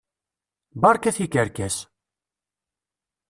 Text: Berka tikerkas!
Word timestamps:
Berka 0.83 1.11
tikerkas! 1.17 1.75